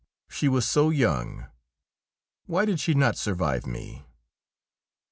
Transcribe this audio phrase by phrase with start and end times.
[0.27, 1.45] she was so young!
[2.47, 4.03] Why did she not survive me?